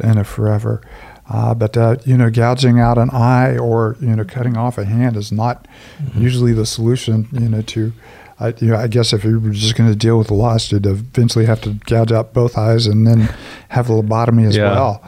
you 0.00 0.14
know, 0.14 0.22
forever. 0.22 0.80
Uh, 1.28 1.54
but 1.54 1.76
uh, 1.76 1.96
you 2.04 2.16
know, 2.16 2.30
gouging 2.30 2.78
out 2.78 2.98
an 2.98 3.10
eye 3.10 3.58
or 3.58 3.96
you 4.00 4.14
know, 4.14 4.24
cutting 4.24 4.56
off 4.56 4.78
a 4.78 4.84
hand 4.84 5.16
is 5.16 5.32
not 5.32 5.66
usually 6.14 6.52
the 6.52 6.66
solution. 6.66 7.28
You 7.32 7.48
know, 7.48 7.62
to 7.62 7.92
I, 8.38 8.48
you 8.58 8.68
know, 8.68 8.76
I 8.76 8.86
guess 8.86 9.12
if 9.12 9.24
you 9.24 9.40
were 9.40 9.50
just 9.50 9.76
going 9.76 9.90
to 9.90 9.96
deal 9.96 10.18
with 10.18 10.28
the 10.28 10.34
loss, 10.34 10.70
you'd 10.70 10.86
eventually 10.86 11.46
have 11.46 11.60
to 11.62 11.74
gouge 11.86 12.12
out 12.12 12.32
both 12.34 12.56
eyes 12.56 12.86
and 12.86 13.06
then 13.06 13.28
have 13.70 13.88
a 13.90 13.92
lobotomy 13.94 14.46
as 14.46 14.56
Yeah. 14.56 14.70
well. 14.72 15.02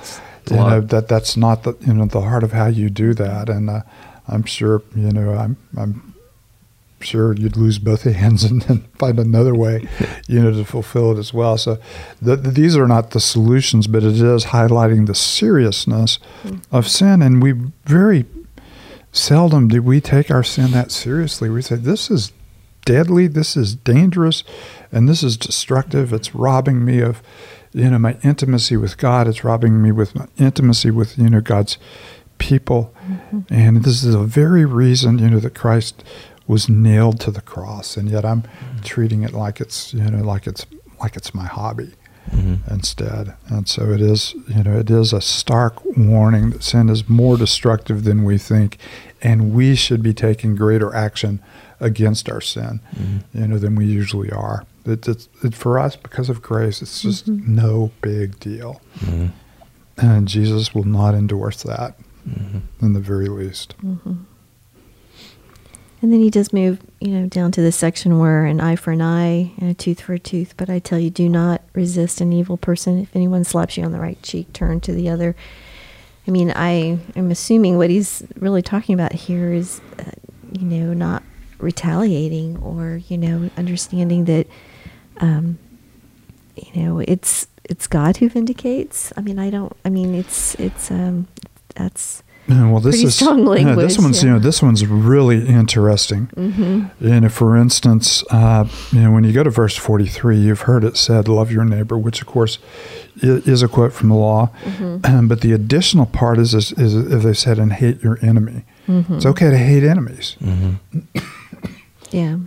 You 0.50 0.56
know 0.56 0.80
that 0.80 1.08
that's 1.08 1.36
not 1.36 1.64
the 1.64 1.74
you 1.86 1.92
know 1.92 2.06
the 2.06 2.22
heart 2.22 2.42
of 2.42 2.52
how 2.52 2.66
you 2.68 2.88
do 2.88 3.12
that, 3.14 3.50
and 3.50 3.68
uh, 3.68 3.82
I'm 4.26 4.44
sure 4.44 4.82
you 4.96 5.12
know 5.12 5.34
I'm 5.34 5.58
I'm 5.76 6.07
sure 7.00 7.34
you'd 7.34 7.56
lose 7.56 7.78
both 7.78 8.02
hands 8.02 8.44
and 8.50 8.62
then 8.62 8.80
find 8.98 9.18
another 9.18 9.54
way, 9.54 9.88
you 10.26 10.40
know, 10.40 10.52
to 10.52 10.64
fulfill 10.64 11.12
it 11.12 11.18
as 11.18 11.32
well. 11.32 11.58
So 11.58 11.78
the, 12.20 12.36
the- 12.36 12.50
these 12.50 12.76
are 12.76 12.88
not 12.88 13.10
the 13.10 13.20
solutions, 13.20 13.86
but 13.86 14.02
it 14.02 14.20
is 14.20 14.46
highlighting 14.46 15.06
the 15.06 15.14
seriousness 15.14 16.18
mm-hmm. 16.42 16.74
of 16.74 16.88
sin, 16.88 17.22
and 17.22 17.42
we 17.42 17.52
very 17.84 18.26
seldom 19.12 19.68
do 19.68 19.82
we 19.82 20.00
take 20.00 20.30
our 20.30 20.42
sin 20.42 20.70
that 20.72 20.90
seriously. 20.90 21.48
We 21.48 21.62
say 21.62 21.76
this 21.76 22.10
is 22.10 22.32
deadly, 22.84 23.26
this 23.26 23.56
is 23.56 23.74
dangerous, 23.74 24.44
and 24.90 25.08
this 25.08 25.22
is 25.22 25.36
destructive. 25.36 26.12
It's 26.12 26.34
robbing 26.34 26.84
me 26.84 27.00
of, 27.00 27.22
you 27.72 27.90
know, 27.90 27.98
my 27.98 28.16
intimacy 28.22 28.76
with 28.76 28.96
God. 28.96 29.28
It's 29.28 29.44
robbing 29.44 29.82
me 29.82 29.92
with 29.92 30.14
my 30.14 30.26
intimacy 30.38 30.90
with 30.90 31.18
you 31.18 31.28
know 31.28 31.40
God's 31.40 31.78
people, 32.38 32.94
mm-hmm. 33.06 33.40
and 33.50 33.84
this 33.84 34.02
is 34.02 34.12
the 34.14 34.22
very 34.22 34.64
reason 34.64 35.18
you 35.18 35.30
know 35.30 35.40
that 35.40 35.54
Christ 35.54 36.02
was 36.48 36.68
nailed 36.68 37.20
to 37.20 37.30
the 37.30 37.40
cross, 37.42 37.96
and 37.96 38.10
yet 38.10 38.24
I'm 38.24 38.42
treating 38.82 39.22
it 39.22 39.32
like 39.32 39.60
it's 39.60 39.94
you 39.94 40.02
know 40.10 40.24
like 40.24 40.46
it's 40.48 40.66
like 41.00 41.14
it's 41.16 41.32
my 41.34 41.44
hobby 41.46 41.92
Mhm. 42.34 42.58
instead. 42.70 43.34
And 43.48 43.66
so 43.68 43.90
it 43.90 44.02
is, 44.02 44.34
you 44.48 44.62
know, 44.62 44.78
it 44.78 44.90
is 44.90 45.12
a 45.14 45.20
stark 45.20 45.82
warning 45.96 46.50
that 46.50 46.62
sin 46.62 46.90
is 46.90 47.08
more 47.08 47.38
destructive 47.38 48.04
than 48.04 48.22
we 48.24 48.36
think, 48.36 48.76
and 49.22 49.54
we 49.54 49.74
should 49.74 50.02
be 50.02 50.12
taking 50.12 50.54
greater 50.54 50.94
action 50.94 51.40
against 51.80 52.28
our 52.28 52.42
sin, 52.42 52.80
Mhm. 52.94 53.22
you 53.32 53.46
know, 53.48 53.58
than 53.58 53.76
we 53.76 53.86
usually 53.86 54.30
are. 54.30 54.64
It, 54.84 55.08
it's 55.08 55.28
it, 55.42 55.54
for 55.54 55.78
us 55.78 55.96
because 55.96 56.28
of 56.28 56.42
grace. 56.42 56.82
It's 56.82 57.00
just 57.00 57.28
no 57.28 57.92
big 58.02 58.38
deal, 58.40 58.80
Mhm. 59.00 59.30
and 59.96 60.28
Jesus 60.28 60.74
will 60.74 60.84
not 60.84 61.14
endorse 61.14 61.62
that 61.62 61.96
Mhm. 62.28 62.60
in 62.82 62.92
the 62.92 63.00
very 63.00 63.28
least. 63.28 63.74
And 66.00 66.12
then 66.12 66.20
he 66.20 66.30
does 66.30 66.52
move, 66.52 66.80
you 67.00 67.08
know, 67.08 67.26
down 67.26 67.50
to 67.52 67.60
the 67.60 67.72
section 67.72 68.18
where 68.18 68.44
an 68.44 68.60
eye 68.60 68.76
for 68.76 68.92
an 68.92 69.02
eye 69.02 69.52
and 69.58 69.70
a 69.70 69.74
tooth 69.74 70.00
for 70.00 70.14
a 70.14 70.18
tooth. 70.18 70.54
But 70.56 70.70
I 70.70 70.78
tell 70.78 70.98
you, 70.98 71.10
do 71.10 71.28
not 71.28 71.62
resist 71.72 72.20
an 72.20 72.32
evil 72.32 72.56
person. 72.56 72.98
If 72.98 73.16
anyone 73.16 73.42
slaps 73.42 73.76
you 73.76 73.84
on 73.84 73.90
the 73.90 73.98
right 73.98 74.22
cheek, 74.22 74.52
turn 74.52 74.80
to 74.82 74.92
the 74.92 75.08
other. 75.08 75.34
I 76.26 76.30
mean, 76.30 76.52
I 76.54 76.98
am 77.16 77.30
assuming 77.30 77.78
what 77.78 77.90
he's 77.90 78.22
really 78.36 78.62
talking 78.62 78.94
about 78.94 79.12
here 79.12 79.52
is, 79.52 79.80
uh, 79.98 80.12
you 80.52 80.66
know, 80.66 80.92
not 80.92 81.22
retaliating 81.58 82.56
or 82.58 83.00
you 83.08 83.18
know, 83.18 83.50
understanding 83.56 84.26
that, 84.26 84.46
um, 85.16 85.58
you 86.54 86.82
know, 86.82 87.00
it's 87.00 87.48
it's 87.64 87.86
God 87.86 88.18
who 88.18 88.28
vindicates. 88.28 89.12
I 89.16 89.20
mean, 89.20 89.38
I 89.38 89.50
don't. 89.50 89.74
I 89.84 89.90
mean, 89.90 90.14
it's 90.14 90.54
it's 90.56 90.90
um, 90.90 91.26
that's 91.74 92.22
well, 92.48 92.80
this 92.80 92.94
Pretty 92.96 93.06
is 93.08 93.14
strong 93.16 93.46
yeah, 93.58 93.74
this 93.74 93.98
one's 93.98 94.22
you 94.22 94.30
know 94.30 94.38
this 94.38 94.62
one's 94.62 94.86
really 94.86 95.46
interesting. 95.46 96.28
Mm-hmm. 96.28 97.06
You 97.06 97.20
know, 97.20 97.28
for 97.28 97.56
instance, 97.56 98.24
uh, 98.30 98.66
you 98.90 99.00
know 99.02 99.12
when 99.12 99.24
you 99.24 99.32
go 99.32 99.42
to 99.42 99.50
verse 99.50 99.76
forty 99.76 100.06
three, 100.06 100.38
you've 100.38 100.62
heard 100.62 100.82
it 100.84 100.96
said, 100.96 101.28
"Love 101.28 101.52
your 101.52 101.64
neighbor," 101.64 101.98
which 101.98 102.20
of 102.22 102.26
course 102.26 102.58
is 103.20 103.62
a 103.62 103.68
quote 103.68 103.92
from 103.92 104.08
the 104.08 104.14
law. 104.14 104.50
Mm-hmm. 104.64 105.04
Um, 105.04 105.28
but 105.32 105.42
the 105.42 105.52
additional 105.52 106.06
part 106.06 106.38
is, 106.38 106.54
is, 106.54 106.72
is 106.72 106.94
if 106.94 107.22
they 107.22 107.34
said, 107.34 107.58
"And 107.58 107.72
hate 107.74 108.02
your 108.02 108.18
enemy." 108.22 108.64
Mm-hmm. 108.88 109.16
It's 109.16 109.26
okay 109.26 109.50
to 109.50 109.58
hate 109.58 109.84
enemies. 109.84 110.36
Mm-hmm. 110.40 110.98
Yeah. 112.10 112.38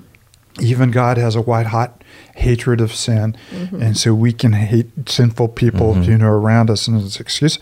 Even 0.60 0.90
God 0.90 1.18
has 1.18 1.36
a 1.36 1.42
white 1.42 1.68
hot 1.68 2.04
hatred 2.36 2.82
of 2.82 2.94
sin, 2.96 3.38
Mm-hmm. 3.52 3.82
and 3.82 3.96
so 3.98 4.14
we 4.16 4.34
can 4.34 4.54
hate 4.54 5.08
sinful 5.08 5.50
people, 5.50 5.94
Mhm. 5.94 6.06
you 6.08 6.18
know, 6.18 6.28
around 6.32 6.70
us. 6.72 6.88
And 6.88 7.00
it's 7.00 7.20
excuse. 7.20 7.60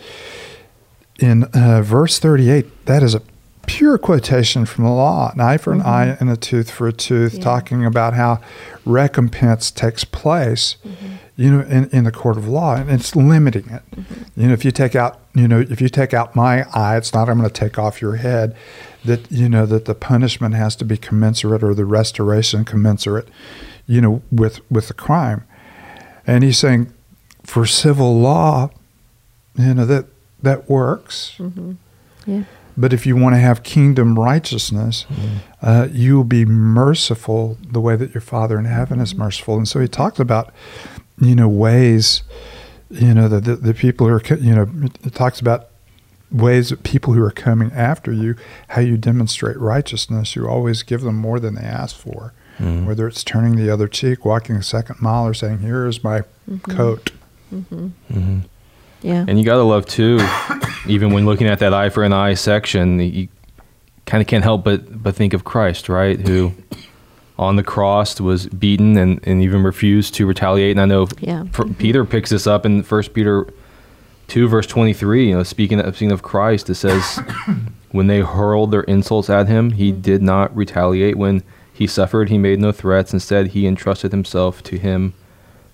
In 1.20 1.44
uh, 1.44 1.82
verse 1.82 2.18
thirty-eight, 2.18 2.86
that 2.86 3.02
is 3.02 3.14
a 3.14 3.22
pure 3.66 3.98
quotation 3.98 4.64
from 4.64 4.84
the 4.84 4.90
law: 4.90 5.30
"An 5.34 5.40
eye 5.40 5.58
for 5.58 5.72
an 5.72 5.82
eye, 5.82 6.16
and 6.18 6.30
a 6.30 6.36
tooth 6.36 6.70
for 6.70 6.88
a 6.88 6.92
tooth," 6.92 7.34
Yeah. 7.34 7.44
talking 7.44 7.84
about 7.84 8.14
how 8.14 8.40
recompense 8.86 9.70
takes 9.70 10.02
place. 10.04 10.76
Mm-hmm. 10.84 11.06
You 11.36 11.50
know, 11.50 11.60
in, 11.60 11.88
in 11.90 12.04
the 12.04 12.12
court 12.12 12.36
of 12.36 12.48
law, 12.48 12.74
and 12.74 12.90
it's 12.90 13.16
limiting 13.16 13.70
it. 13.70 13.82
You 14.36 14.48
know, 14.48 14.52
if 14.52 14.62
you 14.62 14.70
take 14.70 14.94
out, 14.94 15.20
you 15.34 15.48
know, 15.48 15.60
if 15.60 15.80
you 15.80 15.88
take 15.88 16.12
out 16.12 16.36
my 16.36 16.64
eye, 16.74 16.96
it's 16.98 17.14
not 17.14 17.28
I'm 17.30 17.38
going 17.38 17.48
to 17.48 17.60
take 17.60 17.78
off 17.78 18.02
your 18.02 18.16
head. 18.16 18.54
That 19.04 19.30
you 19.30 19.48
know 19.48 19.64
that 19.66 19.86
the 19.86 19.94
punishment 19.94 20.54
has 20.54 20.76
to 20.76 20.84
be 20.84 20.96
commensurate, 20.96 21.62
or 21.62 21.74
the 21.74 21.86
restoration 21.86 22.64
commensurate. 22.64 23.28
You 23.86 24.00
know, 24.00 24.22
with 24.30 24.60
with 24.70 24.88
the 24.88 24.94
crime, 24.94 25.44
and 26.26 26.44
he's 26.44 26.58
saying, 26.58 26.92
for 27.42 27.64
civil 27.66 28.20
law, 28.20 28.70
you 29.56 29.72
know 29.74 29.86
that 29.86 30.06
that 30.42 30.68
works. 30.68 31.34
Mm-hmm. 31.38 31.72
Yeah. 32.26 32.44
But 32.76 32.92
if 32.92 33.04
you 33.04 33.16
want 33.16 33.34
to 33.34 33.40
have 33.40 33.62
kingdom 33.62 34.18
righteousness, 34.18 35.04
uh, 35.60 35.88
you 35.90 36.16
will 36.16 36.24
be 36.24 36.44
merciful 36.46 37.58
the 37.62 37.80
way 37.80 37.96
that 37.96 38.14
your 38.14 38.20
Father 38.22 38.58
in 38.58 38.64
heaven 38.64 39.00
is 39.00 39.14
merciful. 39.14 39.56
And 39.56 39.68
so 39.68 39.80
he 39.80 39.88
talks 39.88 40.18
about, 40.18 40.52
you 41.20 41.34
know, 41.34 41.48
ways, 41.48 42.22
you 42.90 43.12
know, 43.12 43.28
that 43.28 43.44
the, 43.44 43.56
the 43.56 43.74
people 43.74 44.06
who 44.08 44.14
are, 44.14 44.22
you 44.36 44.54
know, 44.54 44.68
it 45.04 45.14
talks 45.14 45.40
about 45.40 45.66
ways 46.30 46.70
that 46.70 46.84
people 46.84 47.12
who 47.12 47.22
are 47.22 47.32
coming 47.32 47.72
after 47.72 48.12
you, 48.12 48.36
how 48.68 48.80
you 48.80 48.96
demonstrate 48.96 49.58
righteousness. 49.58 50.34
You 50.36 50.48
always 50.48 50.82
give 50.82 51.02
them 51.02 51.16
more 51.16 51.40
than 51.40 51.56
they 51.56 51.62
ask 51.62 51.96
for, 51.96 52.32
Mhm. 52.60 52.86
whether 52.86 53.06
it's 53.08 53.24
turning 53.24 53.56
the 53.56 53.68
other 53.68 53.88
cheek, 53.88 54.24
walking 54.24 54.54
a 54.56 54.62
second 54.62 55.02
mile, 55.02 55.26
or 55.26 55.34
saying, 55.34 55.58
"Here 55.58 55.86
is 55.86 56.04
my 56.04 56.22
coat." 56.62 57.10
Mm-hmm. 57.52 57.86
Mm-hmm. 58.12 58.38
Yeah. 59.02 59.24
And 59.26 59.38
you 59.38 59.44
gotta 59.44 59.62
love 59.62 59.86
too, 59.86 60.20
even 60.86 61.12
when 61.12 61.24
looking 61.24 61.46
at 61.46 61.58
that 61.60 61.72
eye 61.72 61.88
for 61.88 62.04
an 62.04 62.12
eye 62.12 62.34
section, 62.34 63.00
you 63.00 63.28
kind 64.06 64.20
of 64.20 64.26
can't 64.26 64.44
help 64.44 64.64
but 64.64 65.02
but 65.02 65.14
think 65.14 65.32
of 65.32 65.44
Christ, 65.44 65.88
right? 65.88 66.20
Who 66.20 66.52
on 67.38 67.56
the 67.56 67.62
cross 67.62 68.20
was 68.20 68.46
beaten 68.48 68.98
and, 68.98 69.18
and 69.26 69.42
even 69.42 69.62
refused 69.62 70.14
to 70.14 70.26
retaliate. 70.26 70.72
And 70.72 70.80
I 70.80 70.84
know 70.84 71.08
Yeah. 71.20 71.44
for, 71.52 71.64
Peter 71.64 72.04
picks 72.04 72.28
this 72.28 72.46
up 72.46 72.66
in 72.66 72.82
First 72.82 73.14
Peter 73.14 73.46
two 74.28 74.46
verse 74.46 74.66
twenty 74.66 74.92
three. 74.92 75.28
You 75.28 75.36
know, 75.36 75.42
speaking 75.42 75.80
of, 75.80 75.96
speaking 75.96 76.12
of 76.12 76.22
Christ, 76.22 76.68
it 76.68 76.74
says, 76.74 77.20
"When 77.92 78.06
they 78.08 78.20
hurled 78.20 78.70
their 78.70 78.82
insults 78.82 79.30
at 79.30 79.48
him, 79.48 79.72
he 79.72 79.90
mm-hmm. 79.90 80.02
did 80.02 80.22
not 80.22 80.54
retaliate. 80.54 81.16
When 81.16 81.42
he 81.72 81.86
suffered, 81.86 82.28
he 82.28 82.36
made 82.36 82.60
no 82.60 82.72
threats. 82.72 83.14
Instead, 83.14 83.48
he 83.48 83.66
entrusted 83.66 84.12
himself 84.12 84.62
to 84.64 84.76
him." 84.76 85.14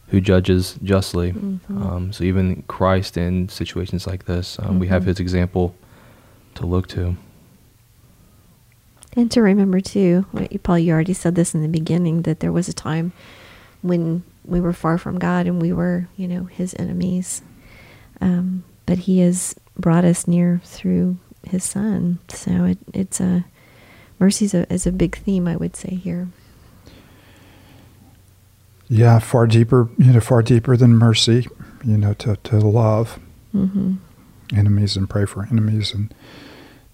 Who 0.08 0.20
judges 0.20 0.78
justly? 0.82 1.30
Um, 1.68 2.12
so 2.12 2.22
even 2.22 2.62
Christ 2.68 3.16
in 3.16 3.48
situations 3.48 4.06
like 4.06 4.26
this, 4.26 4.58
um, 4.60 4.78
we 4.78 4.86
have 4.86 5.04
His 5.04 5.18
example 5.18 5.74
to 6.54 6.66
look 6.66 6.86
to. 6.88 7.16
And 9.16 9.30
to 9.32 9.40
remember 9.42 9.80
too, 9.80 10.26
Paul, 10.62 10.78
you 10.78 10.92
already 10.92 11.14
said 11.14 11.34
this 11.34 11.54
in 11.54 11.62
the 11.62 11.68
beginning 11.68 12.22
that 12.22 12.40
there 12.40 12.52
was 12.52 12.68
a 12.68 12.72
time 12.72 13.12
when 13.82 14.22
we 14.44 14.60
were 14.60 14.72
far 14.72 14.98
from 14.98 15.18
God 15.18 15.46
and 15.46 15.60
we 15.60 15.72
were, 15.72 16.08
you 16.16 16.28
know, 16.28 16.44
His 16.44 16.74
enemies. 16.78 17.42
Um, 18.20 18.64
but 18.84 18.98
He 18.98 19.20
has 19.20 19.56
brought 19.76 20.04
us 20.04 20.28
near 20.28 20.60
through 20.64 21.16
His 21.48 21.64
Son. 21.64 22.18
So 22.28 22.64
it, 22.64 22.78
it's 22.92 23.20
a 23.20 23.44
mercy 24.18 24.44
is 24.44 24.54
a, 24.54 24.72
is 24.72 24.86
a 24.86 24.92
big 24.92 25.16
theme, 25.16 25.48
I 25.48 25.56
would 25.56 25.76
say 25.76 25.94
here. 25.94 26.28
Yeah, 28.88 29.18
far 29.18 29.46
deeper, 29.46 29.88
you 29.98 30.12
know, 30.12 30.20
far 30.20 30.42
deeper 30.42 30.76
than 30.76 30.94
mercy, 30.94 31.48
you 31.84 31.96
know, 31.96 32.14
to, 32.14 32.36
to 32.36 32.58
love 32.58 33.18
Mm-hmm. 33.54 33.94
enemies 34.54 34.96
and 34.98 35.08
pray 35.08 35.24
for 35.24 35.44
enemies 35.50 35.94
and 35.94 36.12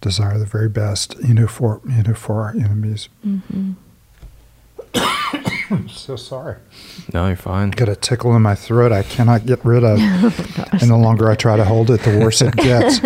desire 0.01 0.39
the 0.39 0.47
very 0.47 0.69
best, 0.69 1.17
you 1.27 1.35
know, 1.35 1.49
for 1.49 1.81
you 1.89 2.03
know, 2.05 2.15
for 2.15 2.41
our 2.43 2.51
enemies. 2.51 3.09
Mm-hmm. 3.27 3.73
I'm 5.75 5.89
so 5.89 6.17
sorry. 6.17 6.57
No, 7.13 7.27
you're 7.27 7.37
fine. 7.37 7.71
Got 7.71 7.89
a 7.89 7.97
tickle 7.97 8.37
in 8.37 8.43
my 8.43 8.55
throat 8.55 8.93
I 8.93 9.03
cannot 9.03 9.45
get 9.47 9.65
rid 9.65 9.83
of. 9.85 9.99
Oh, 10.75 10.79
and 10.81 10.91
the 10.91 10.97
longer 10.97 11.31
I 11.31 11.35
try 11.35 11.57
to 11.57 11.65
hold 11.65 11.91
it, 11.91 12.01
the 12.03 12.19
worse 12.19 12.41
it 12.41 12.55
gets. 12.57 12.99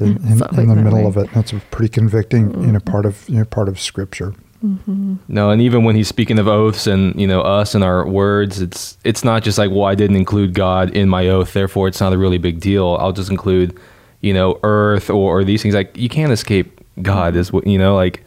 in, 0.00 0.16
in, 0.18 0.32
It's 0.32 0.42
always 0.42 0.58
in 0.58 0.68
the 0.68 0.76
middle 0.76 1.00
way. 1.00 1.04
of 1.06 1.16
it, 1.16 1.30
that's 1.32 1.52
a 1.52 1.56
pretty 1.72 1.88
convicting, 1.88 2.50
you 2.62 2.70
know, 2.72 2.78
part 2.80 3.04
of 3.06 3.28
you 3.28 3.38
know, 3.38 3.44
part 3.44 3.68
of 3.68 3.80
Scripture. 3.80 4.34
Mm-hmm. 4.64 5.16
No, 5.28 5.50
and 5.50 5.62
even 5.62 5.84
when 5.84 5.96
he's 5.96 6.08
speaking 6.08 6.38
of 6.38 6.46
oaths 6.46 6.86
and 6.86 7.18
you 7.18 7.26
know 7.26 7.40
us 7.40 7.74
and 7.74 7.82
our 7.82 8.06
words, 8.06 8.60
it's 8.60 8.98
it's 9.04 9.24
not 9.24 9.42
just 9.42 9.56
like 9.56 9.70
well 9.70 9.84
I 9.84 9.94
didn't 9.94 10.16
include 10.16 10.52
God 10.52 10.94
in 10.94 11.08
my 11.08 11.28
oath, 11.28 11.52
therefore 11.54 11.88
it's 11.88 12.00
not 12.00 12.12
a 12.12 12.18
really 12.18 12.38
big 12.38 12.60
deal. 12.60 12.96
I'll 13.00 13.12
just 13.12 13.30
include 13.30 13.78
you 14.20 14.34
know 14.34 14.60
earth 14.62 15.08
or, 15.08 15.40
or 15.40 15.44
these 15.44 15.62
things. 15.62 15.74
Like 15.74 15.96
you 15.96 16.10
can't 16.10 16.30
escape 16.30 16.78
God. 17.00 17.36
Is 17.36 17.52
what 17.52 17.66
you 17.66 17.78
know. 17.78 17.94
Like 17.94 18.22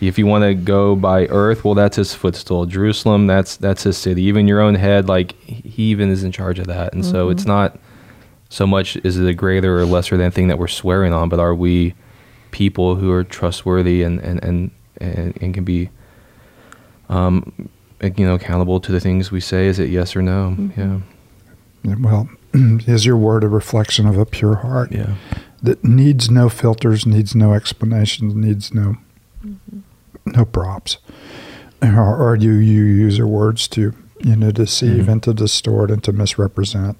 if 0.00 0.18
you 0.18 0.26
want 0.26 0.44
to 0.44 0.54
go 0.54 0.94
by 0.94 1.26
earth, 1.26 1.64
well 1.64 1.74
that's 1.74 1.96
His 1.96 2.14
footstool. 2.14 2.66
Jerusalem, 2.66 3.26
that's 3.26 3.56
that's 3.56 3.82
His 3.82 3.96
city. 3.96 4.22
Even 4.22 4.46
your 4.46 4.60
own 4.60 4.76
head, 4.76 5.08
like 5.08 5.32
He 5.42 5.84
even 5.84 6.10
is 6.10 6.22
in 6.22 6.30
charge 6.30 6.60
of 6.60 6.68
that. 6.68 6.92
And 6.92 7.04
so 7.04 7.28
it's 7.28 7.44
not 7.44 7.78
so 8.50 8.66
much 8.66 8.96
is 9.02 9.18
it 9.18 9.26
a 9.26 9.34
greater 9.34 9.80
or 9.80 9.84
lesser 9.84 10.16
than 10.16 10.30
thing 10.30 10.46
that 10.48 10.58
we're 10.58 10.68
swearing 10.68 11.12
on, 11.12 11.28
but 11.28 11.40
are 11.40 11.54
we 11.54 11.94
people 12.52 12.94
who 12.94 13.10
are 13.10 13.24
trustworthy 13.24 14.02
and 14.02 14.20
and 14.20 14.44
and 14.44 14.70
and, 14.98 15.36
and 15.42 15.54
can 15.54 15.64
be 15.64 15.90
um 17.08 17.68
you 18.02 18.26
know 18.26 18.34
accountable 18.34 18.80
to 18.80 18.92
the 18.92 19.00
things 19.00 19.30
we 19.30 19.40
say. 19.40 19.66
Is 19.66 19.78
it 19.78 19.90
yes 19.90 20.16
or 20.16 20.22
no? 20.22 20.56
Yeah. 20.76 21.00
Well, 22.00 22.28
is 22.54 23.04
your 23.06 23.16
word 23.16 23.44
a 23.44 23.48
reflection 23.48 24.06
of 24.06 24.16
a 24.18 24.26
pure 24.26 24.56
heart? 24.56 24.92
yeah. 24.92 25.14
That 25.62 25.84
needs 25.84 26.28
no 26.28 26.48
filters, 26.48 27.06
needs 27.06 27.34
no 27.36 27.52
explanations, 27.52 28.34
needs 28.34 28.74
no 28.74 28.96
no 30.26 30.44
props, 30.44 30.98
or, 31.80 32.16
or 32.16 32.36
you 32.36 32.52
you 32.54 32.82
use 32.84 33.16
your 33.18 33.28
words 33.28 33.68
to 33.68 33.94
you 34.20 34.34
know 34.36 34.50
deceive 34.50 35.04
Mhm. 35.04 35.12
and 35.12 35.22
to 35.22 35.32
distort 35.34 35.90
and 35.92 36.02
to 36.04 36.12
misrepresent, 36.12 36.96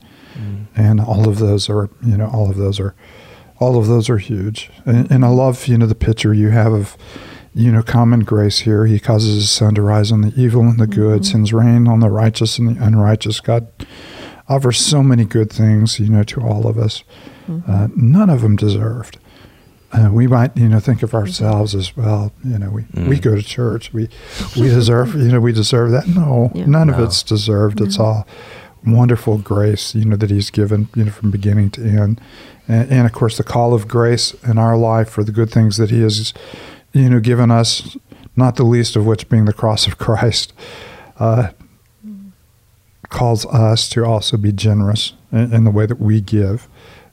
and 0.77 1.01
all 1.01 1.29
of 1.29 1.39
those 1.41 1.69
are 1.69 1.91
you 2.05 2.17
know 2.17 2.29
all 2.29 2.51
of 2.51 2.57
those 2.57 2.79
are 2.79 2.95
all 3.59 3.77
of 3.79 3.87
those 3.89 4.09
are 4.09 4.19
huge. 4.19 4.71
And, 4.85 5.11
and 5.11 5.25
I 5.25 5.29
love 5.29 5.67
you 5.67 5.77
know 5.77 5.87
the 5.87 5.95
picture 5.97 6.33
you 6.33 6.51
have 6.51 6.73
of 6.73 6.97
you 7.55 7.71
know 7.73 7.83
common 7.83 8.21
grace 8.21 8.61
here. 8.61 8.87
He 8.87 8.99
causes 8.99 9.35
his 9.35 9.51
sun 9.51 9.75
to 9.75 9.83
rise 9.83 10.11
on 10.13 10.21
the 10.23 10.33
evil 10.37 10.63
and 10.63 10.79
the 10.79 10.87
good, 10.87 11.25
sends 11.27 11.53
rain 11.53 11.87
on 11.89 12.01
the 12.01 12.09
righteous 12.11 12.59
and 12.59 12.77
the 12.77 12.85
unrighteous. 12.85 13.41
God 13.41 13.67
offers 14.49 14.79
so 14.79 15.03
many 15.03 15.25
good 15.25 15.51
things 15.53 15.99
you 16.01 16.09
know 16.09 16.23
to 16.25 16.41
all 16.41 16.67
of 16.67 16.79
us. 16.79 17.05
Uh, 17.69 17.89
none 17.97 18.31
of 18.31 18.41
them 18.43 18.57
deserved. 18.57 19.19
Uh, 19.93 20.09
we 20.11 20.27
might, 20.27 20.57
you 20.57 20.69
know, 20.71 20.81
think 20.81 21.03
of 21.03 21.13
ourselves 21.15 21.75
as 21.75 21.95
well. 21.95 22.33
You 22.43 22.59
know, 22.59 22.71
we, 22.71 22.83
we 22.95 23.19
Mm. 23.19 23.23
go 23.23 23.35
to 23.37 23.43
church. 23.43 23.93
We 23.93 24.09
we 24.57 24.69
deserve, 24.69 25.15
you 25.15 25.31
know, 25.31 25.41
we 25.41 25.53
deserve 25.53 25.91
that. 25.91 26.09
No, 26.09 26.51
Yeah. 26.55 26.65
none 26.67 26.89
of 26.89 26.97
No. 26.97 27.05
it's 27.05 27.23
deserved. 27.23 27.81
It's 27.83 27.99
all 27.99 28.27
wonderful 28.87 29.37
grace, 29.39 29.95
you 29.95 30.07
know, 30.07 30.17
that 30.17 30.31
He's 30.31 30.49
given, 30.51 30.89
you 30.97 31.05
know, 31.05 31.11
from 31.11 31.31
beginning 31.31 31.71
to 31.73 31.83
end, 31.85 32.21
and, 32.67 32.91
and 32.91 33.07
of 33.07 33.13
course 33.13 33.37
the 33.37 33.45
call 33.45 33.75
of 33.75 33.87
grace 33.87 34.35
in 34.45 34.57
our 34.57 34.77
life 34.79 35.11
for 35.11 35.23
the 35.25 35.31
good 35.33 35.51
things 35.51 35.77
that 35.77 35.91
He 35.91 36.01
has, 36.01 36.33
you 36.93 37.09
know, 37.11 37.21
given 37.21 37.51
us. 37.51 37.97
Not 38.35 38.57
the 38.57 38.65
least 38.65 38.97
of 38.97 39.05
which 39.05 39.29
being 39.29 39.45
the 39.45 39.53
cross 39.53 39.87
of 39.87 39.99
Christ. 39.99 40.55
Uh, 41.19 41.49
calls 43.11 43.45
us 43.47 43.89
to 43.91 44.05
also 44.05 44.37
be 44.39 44.53
generous 44.53 45.13
in, 45.31 45.53
in 45.53 45.65
the 45.65 45.71
way 45.71 45.85
that 45.87 46.01
we 46.01 46.21
give, 46.21 46.67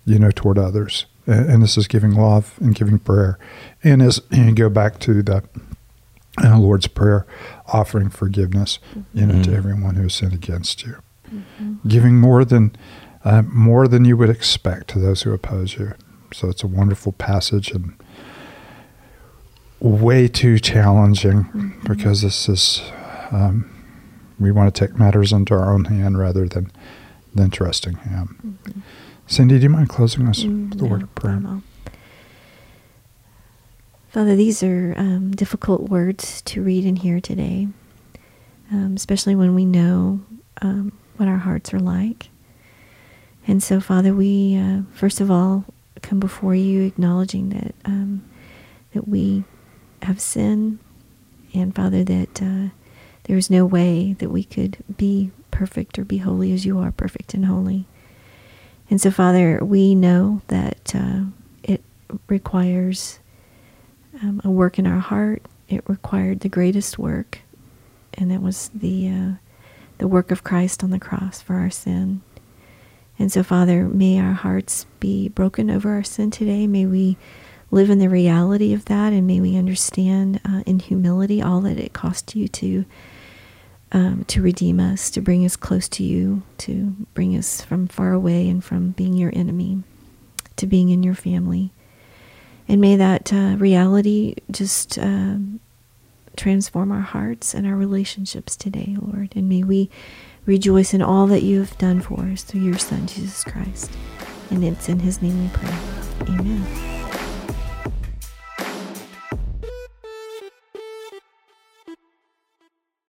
you 0.06 0.18
know, 0.18 0.32
toward 0.32 0.58
others. 0.58 1.06
And, 1.26 1.50
and 1.50 1.64
this 1.64 1.78
is 1.78 1.88
giving 1.88 2.12
love 2.14 2.56
and 2.62 2.74
giving 2.74 3.00
prayer. 3.00 3.38
And 3.84 4.02
as 4.02 4.22
and 4.32 4.50
you 4.50 4.56
go 4.56 4.70
back 4.70 5.00
to 5.00 5.22
the 5.22 5.44
uh, 6.42 6.58
Lord's 6.58 6.88
Prayer, 6.88 7.26
offering 7.68 8.10
forgiveness, 8.10 8.80
you 9.14 9.26
know, 9.26 9.44
to 9.44 9.50
Mhm. 9.50 9.58
everyone 9.58 9.96
who 9.96 10.04
has 10.04 10.14
sinned 10.14 10.34
against 10.34 10.86
you, 10.86 10.96
giving 11.88 12.18
more 12.18 12.46
than 12.46 12.76
uh, 13.26 13.42
more 13.42 13.86
than 13.90 14.06
you 14.06 14.16
would 14.16 14.30
expect 14.30 14.88
to 14.92 15.00
those 15.00 15.24
who 15.24 15.34
oppose 15.34 15.74
you. 15.78 15.92
So 16.34 16.48
it's 16.48 16.64
a 16.64 16.68
wonderful 16.68 17.12
passage 17.12 17.72
and 17.72 17.94
way 19.80 20.28
too 20.28 20.60
challenging 20.60 21.74
because 21.88 22.22
this 22.22 22.50
is 22.50 22.82
um, 23.32 23.70
we 24.40 24.52
want 24.52 24.74
to 24.74 24.88
take 24.88 24.98
matters 24.98 25.32
into 25.32 25.54
our 25.54 25.74
own 25.74 25.86
hand 25.86 26.18
rather 26.18 26.48
than 26.48 26.72
than 27.34 27.50
trusting 27.50 27.96
Him. 27.98 28.58
Cindy, 29.28 29.58
do 29.58 29.64
you 29.64 29.70
mind 29.70 29.90
closing 29.90 30.28
us 30.28 30.44
with 30.44 30.78
the 30.80 30.86
word 30.86 31.04
of 31.04 31.14
prayer? 31.16 31.36
Mm, 31.36 31.62
Father, 34.10 34.36
these 34.36 34.64
are 34.64 34.96
um, 34.98 35.32
difficult 35.32 35.84
words 35.84 36.42
to 36.44 36.64
read 36.64 36.84
and 36.84 36.98
hear 36.98 37.22
today, 37.22 37.68
um, 38.72 38.96
especially 38.96 39.36
when 39.36 39.54
we 39.54 39.66
know 39.66 40.22
um, 40.64 40.92
what 41.18 41.30
our 41.30 41.38
hearts 41.38 41.74
are 41.74 41.80
like. 41.80 42.30
And 43.46 43.62
so, 43.62 43.80
Father, 43.80 44.14
we 44.14 44.58
uh, 44.58 44.82
first 44.94 45.22
of 45.22 45.30
all 45.30 45.66
come 46.02 46.20
before 46.20 46.56
you 46.56 46.82
acknowledging 46.84 47.50
that 47.50 47.76
um, 47.86 48.24
that 48.94 49.08
we 49.08 49.44
have 50.04 50.20
sin, 50.22 50.80
and 51.54 51.74
Father, 51.76 52.04
that 52.04 52.42
uh, 52.42 52.70
there 53.24 53.38
is 53.38 53.50
no 53.50 53.66
way 53.66 54.14
that 54.14 54.30
we 54.30 54.44
could 54.44 54.78
be 54.98 55.32
perfect 55.52 56.00
or 56.00 56.06
be 56.06 56.18
holy 56.18 56.52
as 56.52 56.66
you 56.66 56.80
are 56.80 56.92
perfect 56.92 57.34
and 57.34 57.46
holy. 57.46 57.86
And 58.90 59.00
so, 59.00 59.12
Father, 59.12 59.64
we 59.64 59.94
know 59.94 60.42
that 60.48 60.94
uh, 60.96 61.22
it 61.64 61.84
requires 62.28 63.20
um, 64.22 64.42
a 64.44 64.50
work 64.50 64.80
in 64.80 64.88
our 64.88 65.00
heart. 65.00 65.44
It 65.68 65.88
required 65.88 66.40
the 66.40 66.50
greatest 66.50 66.98
work, 66.98 67.40
and 68.16 68.32
that 68.32 68.42
was 68.42 68.70
the 68.74 69.10
uh, 69.10 69.32
the 70.00 70.08
work 70.08 70.32
of 70.32 70.44
Christ 70.44 70.84
on 70.84 70.90
the 70.90 71.00
cross 71.00 71.42
for 71.42 71.56
our 71.56 71.70
sin. 71.70 72.22
And 73.20 73.32
so, 73.32 73.44
Father, 73.44 73.88
may 73.88 74.20
our 74.20 74.34
hearts 74.34 74.86
be 75.00 75.28
broken 75.28 75.70
over 75.70 75.92
our 75.92 76.04
sin 76.04 76.32
today. 76.32 76.66
May 76.68 76.86
we 76.86 77.18
live 77.72 77.90
in 77.90 78.00
the 78.00 78.10
reality 78.10 78.74
of 78.74 78.86
that, 78.86 79.14
and 79.14 79.28
may 79.28 79.40
we 79.40 79.56
understand 79.56 80.40
uh, 80.44 80.64
in 80.66 80.80
humility 80.80 81.42
all 81.42 81.62
that 81.62 81.80
it 81.80 81.94
cost 81.94 82.36
you 82.36 82.48
to 82.48 82.86
um, 83.92 84.24
to 84.26 84.42
redeem 84.42 84.80
us, 84.80 85.10
to 85.10 85.22
bring 85.22 85.44
us 85.44 85.56
close 85.56 85.90
to 85.90 86.04
you, 86.04 86.44
to 86.60 86.96
bring 87.16 87.36
us 87.36 87.62
from 87.62 87.88
far 87.88 88.14
away 88.14 88.48
and 88.48 88.64
from 88.64 88.92
being 88.92 89.16
your 89.16 89.32
enemy 89.34 89.82
to 90.60 90.68
being 90.68 90.90
in 90.90 91.04
your 91.04 91.16
family. 91.16 91.72
And 92.68 92.80
may 92.80 92.96
that 92.98 93.34
uh, 93.34 93.56
reality 93.58 94.36
just 94.52 95.00
uh, 95.00 95.38
transform 96.38 96.92
our 96.92 97.02
hearts 97.02 97.54
and 97.54 97.66
our 97.66 97.76
relationships 97.76 98.56
today, 98.56 98.96
Lord. 99.00 99.34
And 99.36 99.50
may 99.50 99.64
we 99.64 99.90
rejoice 100.46 100.94
in 100.94 101.02
all 101.02 101.26
that 101.28 101.42
you 101.42 101.60
have 101.60 101.78
done 101.78 102.02
for 102.02 102.22
us 102.26 102.44
through 102.44 102.62
your 102.62 102.78
Son, 102.78 103.08
Jesus 103.08 103.44
Christ. 103.44 103.92
And 104.52 104.64
it's 104.64 104.88
in 104.88 105.00
his 105.00 105.22
name 105.22 105.42
we 105.42 105.50
pray. 105.50 105.76
Amen. 106.28 106.99